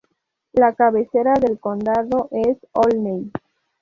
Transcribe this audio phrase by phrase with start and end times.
[0.53, 3.29] La cabecera del condado es Olney.